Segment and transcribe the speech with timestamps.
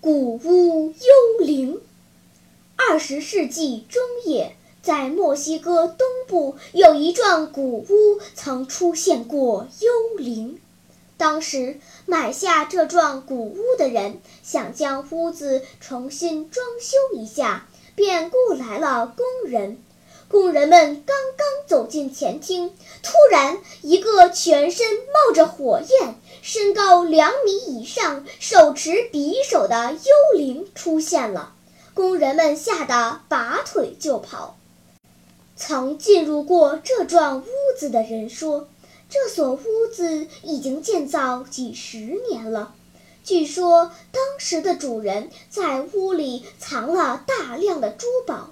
[0.00, 1.80] 古屋幽灵。
[2.76, 4.54] 二十世纪中叶。
[4.80, 10.60] 在墨西哥东部有一幢古屋，曾出现过幽灵。
[11.18, 19.82] 当时买下这幢古屋的人想将屋子重新装修一下，便雇来了工人。
[20.28, 31.54] 工人们刚刚走进前厅，突然一个全身冒着火焰、身高两米以上、手持匕首的幽灵出现了。
[31.94, 34.56] 工人们吓得拔腿就跑。
[35.56, 37.46] 曾进入过这幢屋
[37.78, 38.68] 子的人说，
[39.08, 41.98] 这所屋子已经建造几十
[42.30, 42.74] 年了。
[43.24, 48.50] 据说当时的主人在屋里藏了大量的珠宝，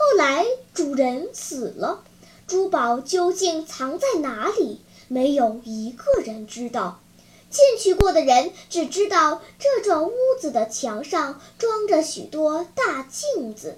[0.00, 2.02] 后来主人死了，
[2.46, 7.00] 珠宝究竟藏在哪里，没有一个人知道。
[7.50, 13.76] 进去过的人只知道这幢屋子的墙上装着许多大镜子。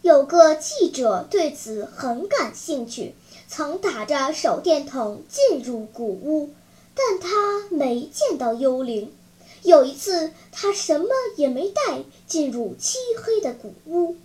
[0.00, 3.14] 有个记者对此很感兴趣，
[3.46, 6.48] 曾打着手电筒进入古屋，
[6.94, 9.12] 但他没见到幽灵。
[9.64, 14.16] 有一次，他什么也没带进入漆黑的古屋，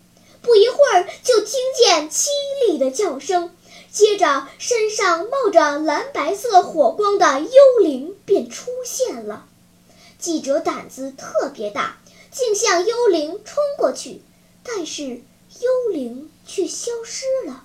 [0.45, 2.27] 不一会儿就听见凄
[2.67, 3.51] 厉的叫声，
[3.91, 9.47] 接着身上冒着蓝白色火光的幽灵便出现了。
[10.19, 11.97] 记者胆子特别大，
[12.31, 14.21] 竟向幽灵冲过去，
[14.64, 15.21] 但是。
[15.61, 17.64] 幽灵却消失了。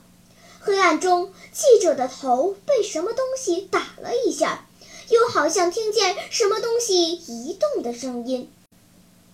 [0.60, 4.68] 黑暗中，记者的头被什么东西打了一下，
[5.08, 8.48] 又好像听见什么东西移动的声音。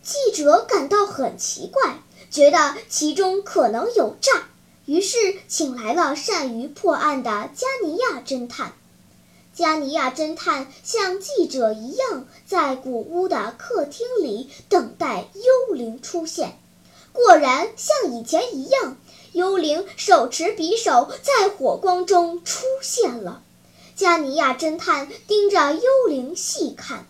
[0.06, 1.98] 记者感到很奇怪，
[2.30, 4.44] 觉得其中可能有诈，
[4.84, 5.16] 于是
[5.48, 8.72] 请来了善于破案的加尼亚侦探。
[9.52, 16.56] 加尼亚侦探像记者一样，在古屋的客厅里等待幽灵出现。
[17.12, 18.96] 果然像以前一样，
[19.32, 23.42] 幽灵手持匕首在火光中出现了。
[23.96, 27.06] 加尼亚侦探盯着幽灵细看，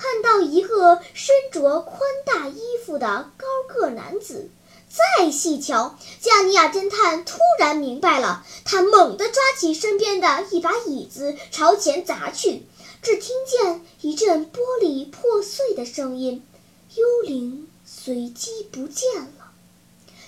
[0.00, 4.48] 看到一个身着宽大衣服的高个男子。
[5.18, 12.62] 再细瞧，加尼亚侦探突然明白了，他猛地抓起身边的一把椅子朝前砸去，
[13.02, 16.42] 只听见一阵玻璃破碎的声音，
[16.94, 19.50] 幽灵随即不见了。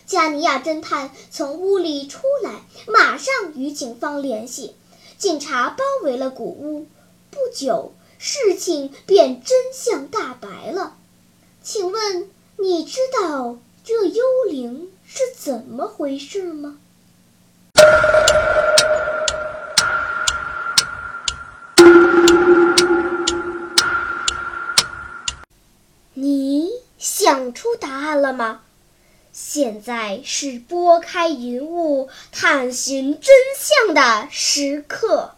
[0.04, 4.74] 加尼亚侦探从屋里出来，马上与警方联系。
[5.16, 6.86] 警察包围了古屋，
[7.30, 7.92] 不久，
[8.22, 10.94] 事情便真相大白了。
[11.62, 16.76] 请问，你知道这幽灵是怎么回事吗？
[26.12, 28.60] 你想出答案了吗？
[29.32, 35.30] 现在是拨开云雾探寻真相的时刻。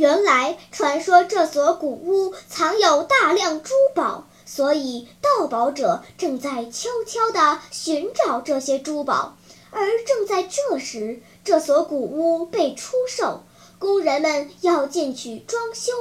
[0.00, 9.36] 原来，传说这所古屋藏有大量珠宝，所以盗宝者正在悄悄地寻找这些珠宝。
[9.70, 13.42] 而正在这时，这所古屋被出售，
[13.78, 15.92] 工人们要进去装修。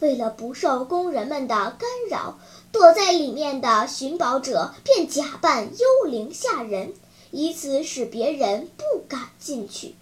[0.00, 2.38] 为了不受工人们的干扰，
[2.72, 6.92] 躲在里面的寻宝者便假扮幽灵吓人，
[7.30, 9.94] 以此使别人不敢进去。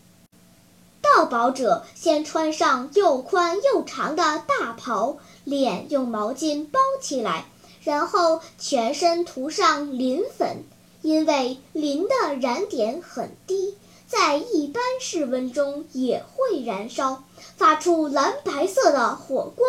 [1.05, 7.47] 盗宝者先穿上又宽又长的大袍，脸用毛巾包起来，
[7.83, 10.65] 然后全身涂上磷粉，
[11.03, 13.77] 因为磷的燃点很低，
[14.07, 17.23] 在一般室温中也会燃烧，
[17.57, 19.69] 发出蓝白色的火光。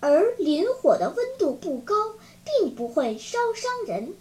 [0.00, 1.94] 而磷火的温度不高。
[2.60, 4.14] 并不会烧伤人。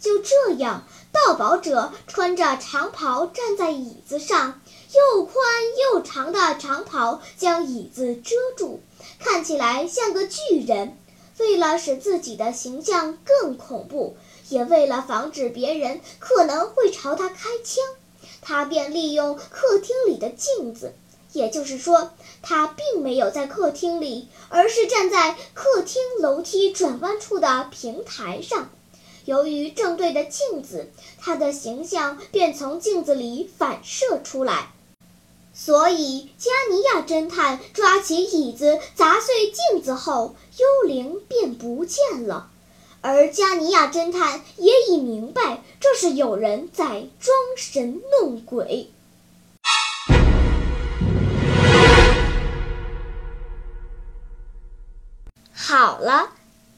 [0.00, 4.60] 就这样，盗宝者穿着长袍站在椅子上，
[4.94, 5.36] 又宽
[5.92, 8.80] 又长的长袍将椅子遮住，
[9.18, 10.96] 看起来像个巨人。
[11.38, 14.16] 为了使自己的形象更恐怖，
[14.48, 17.84] 也为了防止别人可能会朝他开枪，
[18.40, 20.94] 他便利用客厅里的镜子，
[21.32, 22.12] 也就是说，
[22.42, 28.70] 他并没有在客厅里，而是站在客厅楼梯转弯处的平台上。
[29.28, 34.70] 由于正对着镜子，他的形象便从镜子里反射出来。
[35.52, 42.48] 所以，加尼亚侦探抓起椅子砸碎镜子后，幽灵便不见了。
[43.02, 48.90] 而加尼亚侦探也已明白，这是有人在装神弄鬼。
[55.52, 56.30] 好了，